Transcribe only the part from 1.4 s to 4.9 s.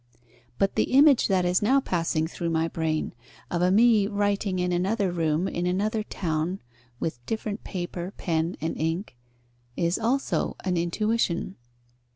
is now passing through my brain of a me writing in